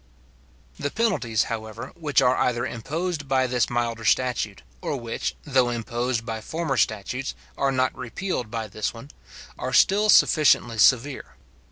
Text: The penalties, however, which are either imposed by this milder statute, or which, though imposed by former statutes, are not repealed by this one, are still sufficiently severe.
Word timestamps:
The 0.79 0.89
penalties, 0.89 1.43
however, 1.43 1.91
which 1.95 2.23
are 2.23 2.35
either 2.35 2.65
imposed 2.65 3.27
by 3.27 3.45
this 3.45 3.69
milder 3.69 4.03
statute, 4.03 4.63
or 4.81 4.97
which, 4.97 5.35
though 5.43 5.69
imposed 5.69 6.25
by 6.25 6.41
former 6.41 6.75
statutes, 6.75 7.35
are 7.55 7.71
not 7.71 7.95
repealed 7.95 8.49
by 8.49 8.67
this 8.67 8.95
one, 8.95 9.11
are 9.59 9.73
still 9.73 10.09
sufficiently 10.09 10.79
severe. 10.79 11.35